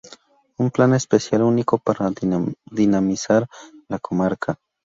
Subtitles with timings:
[0.57, 2.11] Un Plan Especial único para
[2.71, 3.47] dinamizar
[3.87, 4.57] la comarca.